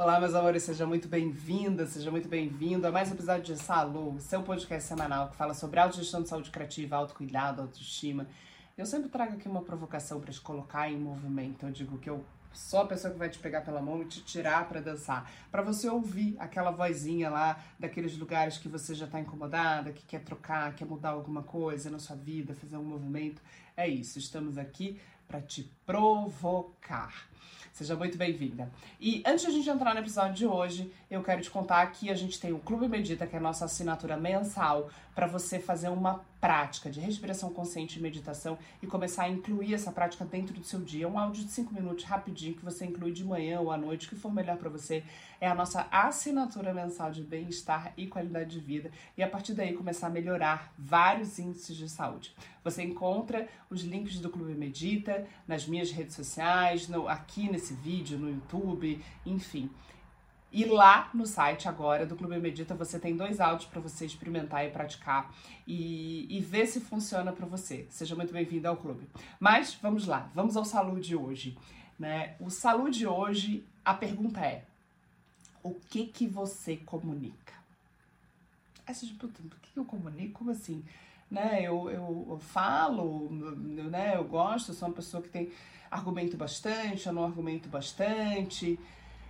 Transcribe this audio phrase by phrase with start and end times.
[0.00, 4.16] Olá, meus amores, seja muito bem-vinda, seja muito bem-vindo a mais um episódio de Salu,
[4.20, 8.24] seu podcast semanal que fala sobre autogestão de saúde criativa, autocuidado, autoestima.
[8.76, 11.66] Eu sempre trago aqui uma provocação para te colocar em movimento.
[11.66, 14.22] Eu digo que eu sou a pessoa que vai te pegar pela mão e te
[14.22, 19.18] tirar para dançar, para você ouvir aquela vozinha lá daqueles lugares que você já está
[19.18, 23.42] incomodada, que quer trocar, quer mudar alguma coisa na sua vida, fazer um movimento.
[23.76, 27.26] É isso, estamos aqui para te provocar.
[27.72, 28.70] Seja muito bem-vinda.
[29.00, 32.10] E antes de a gente entrar no episódio de hoje, eu quero te contar que
[32.10, 35.88] a gente tem o Clube Medita, que é a nossa assinatura mensal, para você fazer
[35.88, 40.64] uma prática de respiração consciente e meditação e começar a incluir essa prática dentro do
[40.64, 41.08] seu dia.
[41.08, 44.10] Um áudio de 5 minutos rapidinho que você inclui de manhã ou à noite, o
[44.10, 45.02] que for melhor para você.
[45.40, 48.90] É a nossa assinatura mensal de bem-estar e qualidade de vida.
[49.16, 52.34] E a partir daí começar a melhorar vários índices de saúde.
[52.62, 58.18] Você encontra os links do Clube Medita nas minhas redes sociais, no, aqui nesse vídeo,
[58.18, 59.70] no YouTube, enfim.
[60.50, 64.64] E lá no site agora do Clube Medita você tem dois áudios para você experimentar
[64.64, 65.30] e praticar
[65.66, 67.86] e, e ver se funciona para você.
[67.90, 69.06] Seja muito bem-vindo ao clube.
[69.38, 71.56] Mas vamos lá, vamos ao saúde de hoje.
[71.98, 72.34] Né?
[72.40, 74.64] O saúde de hoje, a pergunta é:
[75.62, 77.54] o que que você comunica?
[78.86, 80.38] Aí você puta, o que eu comunico?
[80.38, 80.82] Como assim?
[81.30, 81.60] Né?
[81.60, 83.28] Eu, eu, eu falo,
[83.88, 84.14] né?
[84.16, 85.50] eu gosto, sou uma pessoa que tem
[85.90, 88.78] argumento bastante, eu não argumento bastante.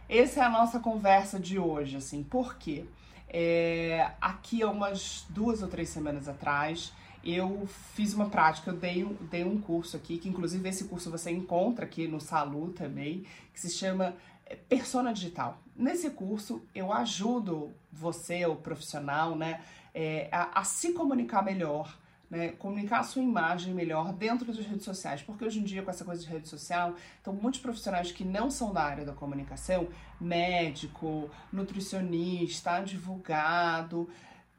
[0.08, 2.84] Essa é a nossa conversa de hoje, assim, por quê?
[3.28, 6.92] É, aqui há umas duas ou três semanas atrás,
[7.22, 11.30] eu fiz uma prática, eu dei, dei um curso aqui, que inclusive esse curso você
[11.30, 14.14] encontra aqui no Salu também, que se chama
[14.46, 15.58] é, Persona Digital.
[15.76, 19.60] Nesse curso eu ajudo você, o profissional, né,
[19.94, 21.94] é, a, a se comunicar melhor,
[22.30, 25.90] né, comunicar a sua imagem melhor dentro das redes sociais, porque hoje em dia com
[25.90, 29.88] essa coisa de rede social, então muitos profissionais que não são da área da comunicação,
[30.20, 34.08] médico, nutricionista, advogado,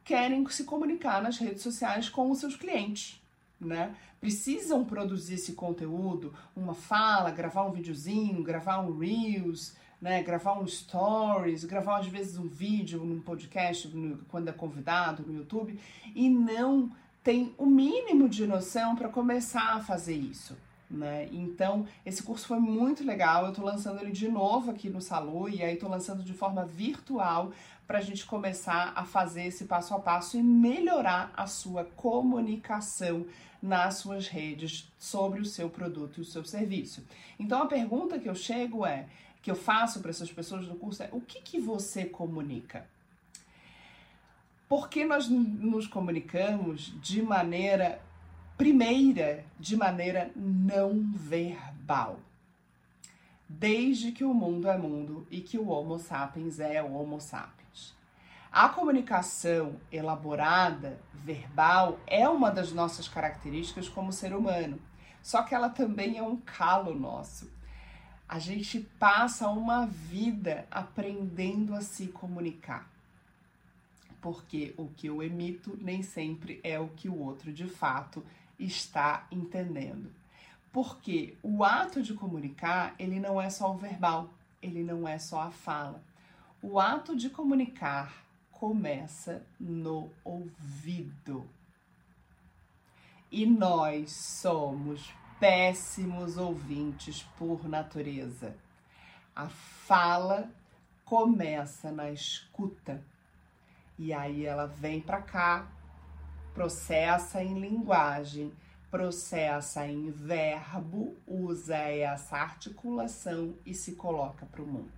[0.04, 3.22] querem se comunicar nas redes sociais com os seus clientes,
[3.62, 3.96] né?
[4.20, 10.66] Precisam produzir esse conteúdo, uma fala, gravar um videozinho, gravar um reels, né, gravar um
[10.66, 15.80] stories, gravar às vezes um vídeo num podcast no, quando é convidado no YouTube
[16.16, 16.90] e não
[17.24, 20.58] tem o mínimo de noção para começar a fazer isso.
[20.90, 21.30] Né?
[21.32, 23.44] Então, esse curso foi muito legal.
[23.44, 26.66] Eu estou lançando ele de novo aqui no Salu e aí estou lançando de forma
[26.66, 27.52] virtual
[27.86, 33.26] para a gente começar a fazer esse passo a passo e melhorar a sua comunicação
[33.62, 37.06] nas suas redes sobre o seu produto e o seu serviço.
[37.38, 39.06] Então, a pergunta que eu chego é,
[39.42, 42.88] que eu faço para essas pessoas do curso é: o que, que você comunica?
[44.70, 48.00] Porque nós nos comunicamos de maneira
[48.56, 52.20] primeira, de maneira não verbal.
[53.48, 57.96] Desde que o mundo é mundo e que o Homo sapiens é o Homo sapiens.
[58.52, 64.80] A comunicação elaborada, verbal, é uma das nossas características como ser humano.
[65.24, 67.52] Só que ela também é um calo nosso.
[68.28, 72.88] A gente passa uma vida aprendendo a se comunicar
[74.22, 78.24] porque o que eu emito nem sempre é o que o outro de fato
[78.58, 80.12] está entendendo.
[80.72, 84.30] Porque o ato de comunicar, ele não é só o verbal,
[84.62, 86.04] ele não é só a fala.
[86.62, 91.50] O ato de comunicar começa no ouvido.
[93.32, 98.56] E nós somos péssimos ouvintes por natureza.
[99.36, 100.52] A fala
[101.06, 103.02] começa na escuta.
[104.00, 105.68] E aí ela vem para cá,
[106.54, 108.54] processa em linguagem,
[108.90, 114.94] processa em verbo, usa essa articulação e se coloca para o mundo.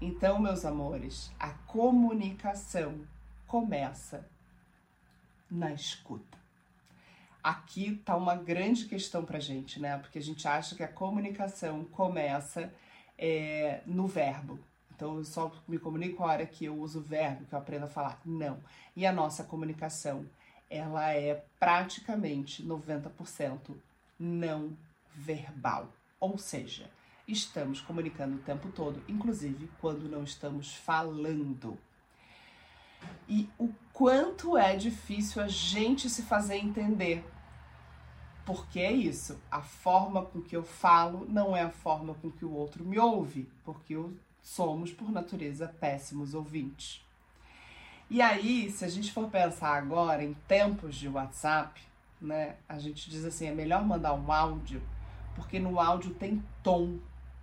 [0.00, 3.00] Então, meus amores, a comunicação
[3.48, 4.24] começa
[5.50, 6.38] na escuta.
[7.42, 9.98] Aqui tá uma grande questão para gente, né?
[9.98, 12.72] Porque a gente acha que a comunicação começa
[13.18, 14.60] é, no verbo,
[14.94, 17.84] então, eu só me comunico a hora que eu uso o verbo, que eu aprendo
[17.84, 18.20] a falar.
[18.24, 18.58] Não.
[18.94, 20.24] E a nossa comunicação,
[20.70, 23.74] ela é praticamente 90%
[24.18, 24.76] não
[25.14, 25.92] verbal.
[26.20, 26.88] Ou seja,
[27.26, 31.76] estamos comunicando o tempo todo, inclusive quando não estamos falando.
[33.28, 37.24] E o quanto é difícil a gente se fazer entender.
[38.46, 42.44] Porque é isso, a forma com que eu falo não é a forma com que
[42.44, 44.14] o outro me ouve, porque eu
[44.44, 47.04] somos, por natureza, péssimos ouvintes.
[48.08, 51.80] E aí, se a gente for pensar agora em tempos de WhatsApp,
[52.20, 54.80] né, a gente diz assim, é melhor mandar um áudio,
[55.34, 56.98] porque no áudio tem tom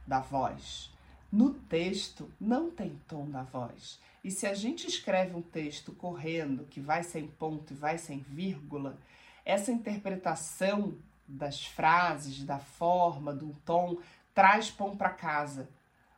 [0.07, 0.92] da voz.
[1.31, 4.00] no texto não tem tom da voz.
[4.24, 8.19] E se a gente escreve um texto correndo, que vai sem ponto e vai sem
[8.19, 8.97] vírgula,
[9.45, 10.95] essa interpretação
[11.27, 13.97] das frases, da forma, do tom,
[14.36, 15.69] traz pão para casa.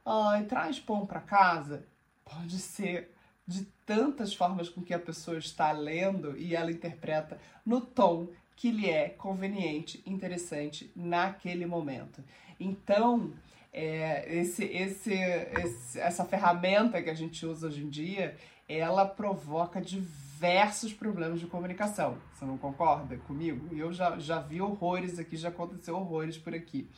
[0.06, 1.86] Ai, traz pão para casa?
[2.26, 3.14] Pode ser
[3.48, 8.72] de tantas formas com que a pessoa está lendo e ela interpreta no tom que
[8.72, 12.24] lhe é conveniente, interessante naquele momento.
[12.60, 13.34] Então,
[13.72, 19.82] é, esse, esse, esse, essa ferramenta que a gente usa hoje em dia, ela provoca
[19.82, 22.18] diversos problemas de comunicação.
[22.34, 23.76] Você não concorda comigo?
[23.76, 26.90] Eu já, já vi horrores aqui, já aconteceu horrores por aqui.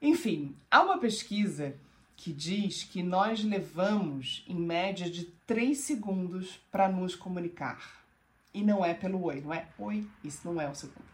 [0.00, 1.76] Enfim, há uma pesquisa
[2.16, 8.04] que diz que nós levamos em média de 3 segundos para nos comunicar.
[8.52, 11.06] E não é pelo oi, não é oi, isso não é o segundo.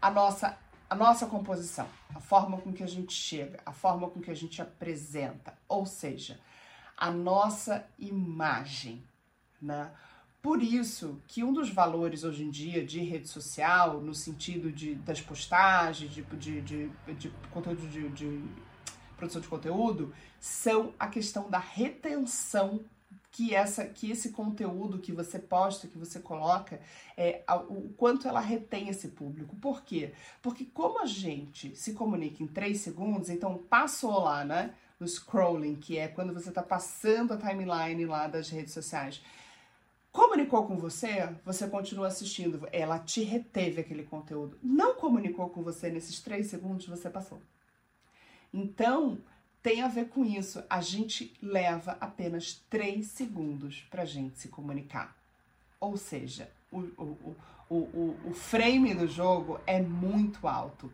[0.00, 0.58] A nossa,
[0.88, 4.34] a nossa composição, a forma com que a gente chega, a forma com que a
[4.34, 6.40] gente apresenta, ou seja,
[6.96, 9.04] a nossa imagem,
[9.60, 9.90] né?
[10.40, 14.94] Por isso que um dos valores hoje em dia de rede social, no sentido de,
[14.94, 18.42] das postagens, de, de, de, de conteúdo de, de
[19.16, 22.84] produção de conteúdo são a questão da retenção
[23.30, 26.80] que essa que esse conteúdo que você posta, que você coloca,
[27.16, 29.54] é, o quanto ela retém esse público.
[29.56, 30.12] Por quê?
[30.40, 34.74] Porque como a gente se comunica em três segundos, então passou lá, né?
[34.98, 39.22] No scrolling, que é quando você está passando a timeline lá das redes sociais.
[40.18, 44.58] Comunicou com você, você continua assistindo, ela te reteve aquele conteúdo.
[44.60, 47.40] Não comunicou com você nesses três segundos, você passou.
[48.52, 49.18] Então,
[49.62, 50.60] tem a ver com isso.
[50.68, 55.16] A gente leva apenas 3 segundos para gente se comunicar.
[55.78, 57.36] Ou seja, o, o,
[57.70, 60.92] o, o frame do jogo é muito alto.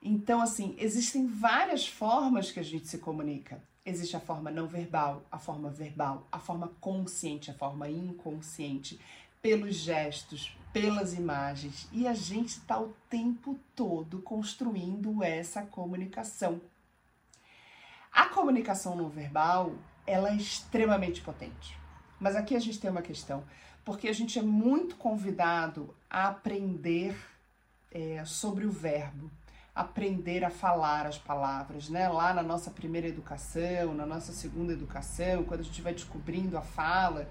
[0.00, 3.60] Então, assim, existem várias formas que a gente se comunica.
[3.88, 9.00] Existe a forma não verbal, a forma verbal, a forma consciente, a forma inconsciente,
[9.40, 16.60] pelos gestos, pelas imagens e a gente está o tempo todo construindo essa comunicação.
[18.12, 19.72] A comunicação não verbal
[20.06, 21.78] ela é extremamente potente.
[22.18, 23.44] Mas aqui a gente tem uma questão,
[23.84, 27.16] porque a gente é muito convidado a aprender
[27.90, 29.30] é, sobre o verbo,
[29.78, 32.08] aprender a falar as palavras, né?
[32.08, 36.62] Lá na nossa primeira educação, na nossa segunda educação, quando a gente vai descobrindo a
[36.62, 37.30] fala,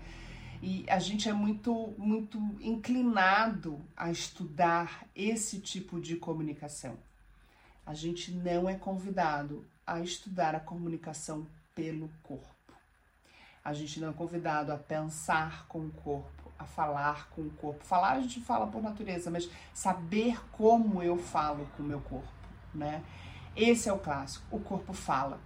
[0.61, 6.97] e a gente é muito, muito inclinado a estudar esse tipo de comunicação.
[7.85, 11.45] A gente não é convidado a estudar a comunicação
[11.75, 12.73] pelo corpo.
[13.63, 17.83] A gente não é convidado a pensar com o corpo, a falar com o corpo.
[17.83, 22.36] Falar a gente fala por natureza, mas saber como eu falo com o meu corpo,
[22.77, 23.03] né?
[23.55, 24.45] Esse é o clássico.
[24.55, 25.39] O corpo fala.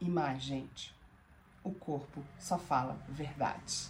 [0.00, 0.94] E mais, gente,
[1.64, 3.88] o corpo só fala verdade.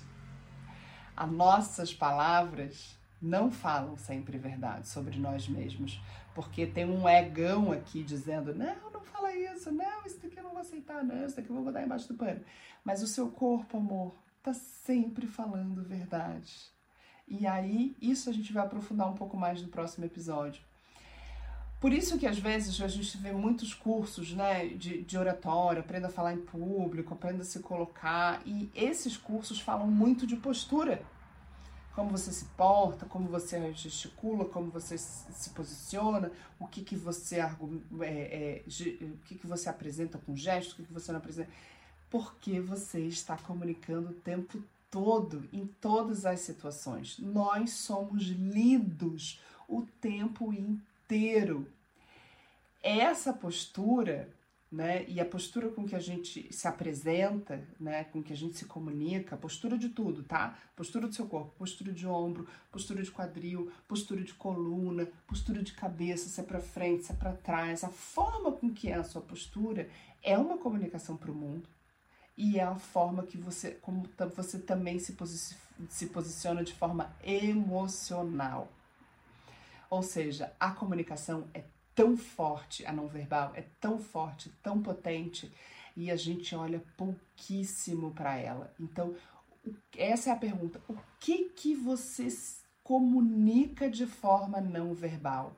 [1.14, 6.00] As nossas palavras não falam sempre verdade sobre nós mesmos,
[6.34, 10.52] porque tem um egão aqui dizendo: não, não fala isso, não, isso daqui eu não
[10.52, 12.40] vou aceitar, não, isso daqui eu vou botar embaixo do pano.
[12.84, 16.72] Mas o seu corpo, amor, tá sempre falando verdade.
[17.26, 20.62] E aí, isso a gente vai aprofundar um pouco mais no próximo episódio.
[21.80, 26.08] Por isso que às vezes a gente vê muitos cursos né, de, de oratória, aprenda
[26.08, 31.00] a falar em público, aprenda a se colocar, e esses cursos falam muito de postura.
[31.94, 37.36] Como você se porta, como você gesticula, como você se posiciona, o que, que você
[37.36, 37.46] é,
[38.00, 38.62] é,
[39.04, 41.50] o que, que você apresenta com gesto, o que, que você não apresenta.
[42.10, 47.18] Porque você está comunicando o tempo todo, em todas as situações.
[47.18, 51.66] Nós somos lidos o tempo inteiro inteiro.
[52.82, 54.28] Essa postura,
[54.70, 58.58] né, e a postura com que a gente se apresenta, né, com que a gente
[58.58, 60.58] se comunica, postura de tudo, tá?
[60.76, 65.72] Postura do seu corpo, postura de ombro, postura de quadril, postura de coluna, postura de
[65.72, 69.04] cabeça, se é para frente, se é para trás, a forma com que é a
[69.04, 69.88] sua postura
[70.22, 71.68] é uma comunicação para o mundo
[72.36, 75.16] e é a forma que você, como você também se,
[75.88, 78.70] se posiciona de forma emocional.
[79.90, 81.64] Ou seja, a comunicação é
[81.94, 85.52] tão forte, a não verbal é tão forte, tão potente,
[85.96, 88.72] e a gente olha pouquíssimo para ela.
[88.78, 89.16] Então,
[89.96, 92.28] essa é a pergunta: o que que você
[92.84, 95.56] comunica de forma não verbal?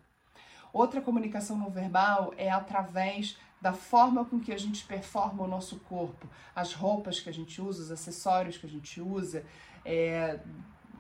[0.72, 5.80] Outra comunicação não verbal é através da forma com que a gente performa o nosso
[5.80, 9.44] corpo, as roupas que a gente usa, os acessórios que a gente usa,
[9.84, 10.40] é,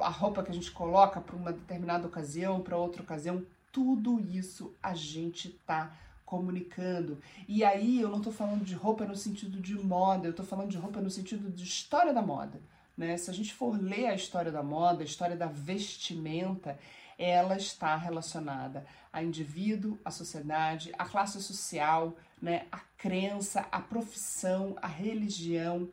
[0.02, 4.74] a roupa que a gente coloca para uma determinada ocasião, para outra ocasião, tudo isso
[4.82, 5.92] a gente está
[6.24, 7.18] comunicando.
[7.48, 10.70] E aí eu não estou falando de roupa no sentido de moda, eu estou falando
[10.70, 12.60] de roupa no sentido de história da moda.
[12.96, 13.16] Né?
[13.16, 16.78] Se a gente for ler a história da moda, a história da vestimenta,
[17.18, 22.66] ela está relacionada a indivíduo, a sociedade, a classe social, né?
[22.70, 25.88] a crença, a profissão, a religião.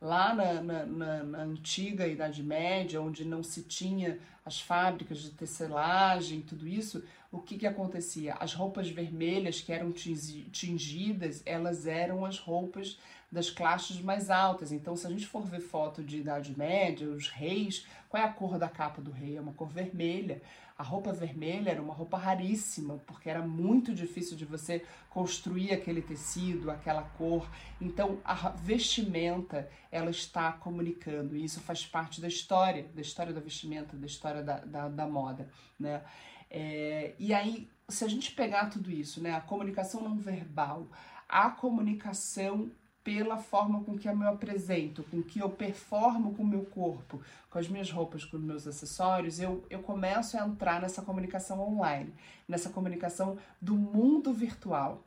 [0.00, 5.30] Lá na, na, na, na antiga Idade Média, onde não se tinha as fábricas de
[5.30, 8.34] tecelagem, tudo isso, o que, que acontecia?
[8.34, 12.98] As roupas vermelhas que eram tingidas, elas eram as roupas
[13.30, 14.72] das classes mais altas.
[14.72, 18.32] Então, se a gente for ver foto de Idade Média, os reis, qual é a
[18.32, 19.36] cor da capa do rei?
[19.36, 20.40] É uma cor vermelha.
[20.78, 26.00] A roupa vermelha era uma roupa raríssima, porque era muito difícil de você construir aquele
[26.00, 27.50] tecido, aquela cor.
[27.80, 33.40] Então, a vestimenta, ela está comunicando, e isso faz parte da história, da história da
[33.40, 36.04] vestimenta, da história da, da, da moda, né?
[36.48, 40.86] É, e aí, se a gente pegar tudo isso, né, a comunicação não verbal,
[41.28, 42.70] a comunicação
[43.08, 47.22] pela forma com que eu me apresento, com que eu performo com o meu corpo,
[47.48, 51.58] com as minhas roupas, com os meus acessórios, eu, eu começo a entrar nessa comunicação
[51.58, 52.12] online,
[52.46, 55.02] nessa comunicação do mundo virtual.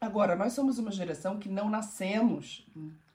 [0.00, 2.64] Agora, nós somos uma geração que não nascemos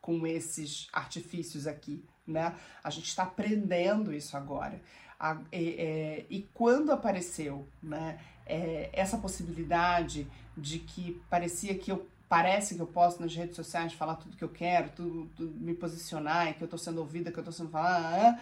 [0.01, 2.53] com esses artifícios aqui, né?
[2.83, 4.81] A gente está aprendendo isso agora.
[5.17, 12.75] A, é, e quando apareceu né, é, essa possibilidade de que parecia que eu parece
[12.75, 16.53] que eu posso nas redes sociais falar tudo que eu quero, tudo, tudo me posicionar,
[16.53, 18.37] que eu tô sendo ouvida, que eu tô sendo falada,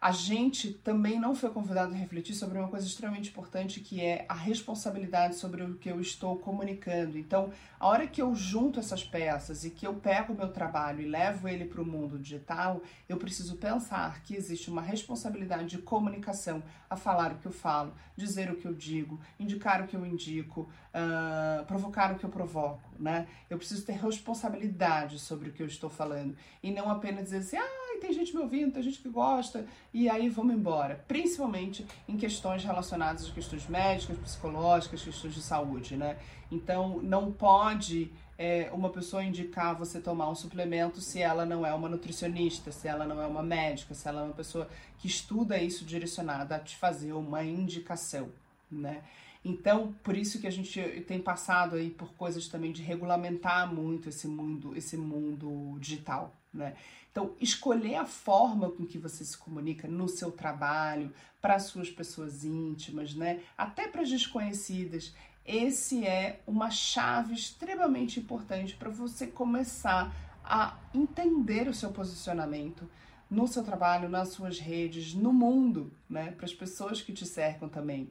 [0.00, 4.24] a gente também não foi convidado a refletir sobre uma coisa extremamente importante que é
[4.28, 7.18] a responsabilidade sobre o que eu estou comunicando.
[7.18, 7.50] Então,
[7.80, 11.08] a hora que eu junto essas peças e que eu pego o meu trabalho e
[11.08, 16.62] levo ele para o mundo digital, eu preciso pensar que existe uma responsabilidade de comunicação
[16.88, 20.06] a falar o que eu falo, dizer o que eu digo, indicar o que eu
[20.06, 23.26] indico, uh, provocar o que eu provoco, né?
[23.50, 27.56] Eu preciso ter responsabilidade sobre o que eu estou falando e não apenas dizer assim,
[27.56, 31.04] ah, tem gente me ouvindo, tem gente que gosta, e aí vamos embora.
[31.06, 36.18] Principalmente em questões relacionadas a questões médicas, psicológicas, questões de saúde, né?
[36.50, 41.74] Então, não pode é, uma pessoa indicar você tomar um suplemento se ela não é
[41.74, 45.58] uma nutricionista, se ela não é uma médica, se ela é uma pessoa que estuda
[45.58, 48.28] isso direcionada a te fazer uma indicação,
[48.70, 49.02] né?
[49.44, 54.08] Então, por isso que a gente tem passado aí por coisas também de regulamentar muito
[54.08, 56.74] esse mundo, esse mundo digital, né?
[57.18, 61.90] Então, escolher a forma com que você se comunica no seu trabalho, para as suas
[61.90, 63.42] pessoas íntimas, né?
[63.56, 65.12] Até para as desconhecidas.
[65.44, 72.88] Esse é uma chave extremamente importante para você começar a entender o seu posicionamento
[73.28, 76.30] no seu trabalho, nas suas redes, no mundo, né?
[76.30, 78.08] Para as pessoas que te cercam também.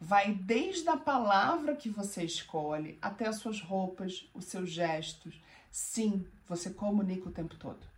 [0.00, 5.42] Vai desde a palavra que você escolhe até as suas roupas, os seus gestos.
[5.68, 7.95] Sim, você comunica o tempo todo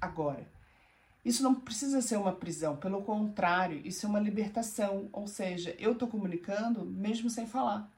[0.00, 0.46] agora.
[1.24, 5.92] Isso não precisa ser uma prisão, pelo contrário, isso é uma libertação, ou seja, eu
[5.92, 7.90] estou comunicando mesmo sem falar.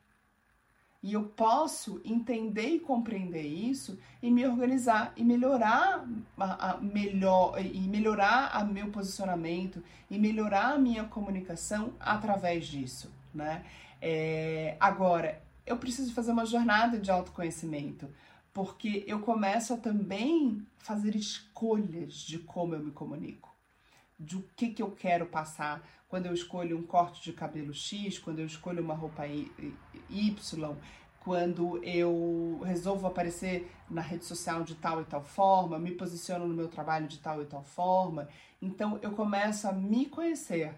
[1.02, 7.58] E eu posso entender e compreender isso e me organizar e melhorar a, a melhor
[7.58, 13.64] e melhorar meu posicionamento e melhorar a minha comunicação através disso, né?
[14.02, 18.08] É, agora, eu preciso fazer uma jornada de autoconhecimento
[18.52, 23.54] porque eu começo a também fazer escolhas de como eu me comunico,
[24.18, 28.40] de que, que eu quero passar quando eu escolho um corte de cabelo X, quando
[28.40, 30.76] eu escolho uma roupa Y,
[31.20, 36.54] quando eu resolvo aparecer na rede social de tal e tal forma, me posiciono no
[36.54, 38.28] meu trabalho de tal e tal forma.
[38.60, 40.74] Então eu começo a me conhecer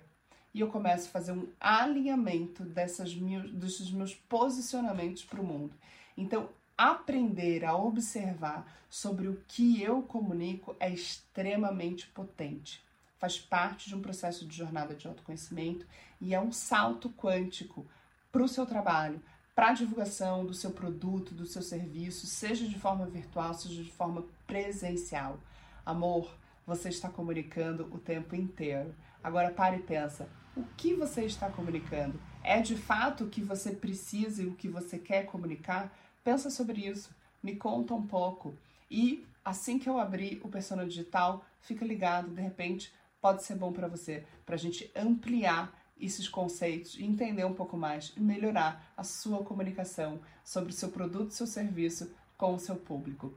[0.53, 5.75] e eu começo a fazer um alinhamento dessas meus, desses meus posicionamentos para o mundo.
[6.17, 6.51] Então
[6.91, 12.85] aprender a observar sobre o que eu comunico é extremamente potente.
[13.19, 15.87] Faz parte de um processo de jornada de autoconhecimento
[16.21, 17.87] e é um salto quântico
[18.33, 19.23] para o seu trabalho,
[19.55, 23.93] para a divulgação do seu produto, do seu serviço, seja de forma virtual, seja de
[23.93, 25.39] forma presencial.
[25.87, 26.37] Amor,
[26.67, 28.93] você está comunicando o tempo inteiro.
[29.23, 32.21] Agora pare e pensa, o que você está comunicando?
[32.43, 35.97] É de fato o que você precisa e o que você quer comunicar?
[36.25, 37.11] Pensa sobre isso,
[37.43, 38.55] me conta um pouco.
[38.91, 43.73] E assim que eu abrir o Persona Digital, fica ligado, de repente pode ser bom
[43.73, 49.05] para você, para a gente ampliar esses conceitos entender um pouco mais e melhorar a
[49.05, 53.33] sua comunicação sobre o seu produto seu serviço com o seu público.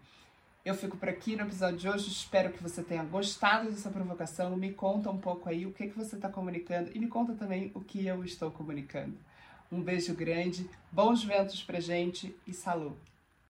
[0.65, 2.09] Eu fico por aqui no episódio de hoje.
[2.09, 4.57] Espero que você tenha gostado dessa provocação.
[4.57, 7.71] Me conta um pouco aí o que, que você está comunicando e me conta também
[7.75, 9.15] o que eu estou comunicando.
[9.75, 12.95] Um beijo grande, bons ventos pra gente e salud!